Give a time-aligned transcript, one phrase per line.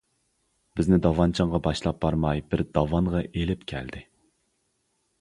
[0.79, 4.07] بىزنى داۋانچىڭغا باشلاپ بارماي، بىر داۋانغا ئېلىپ كەلدى.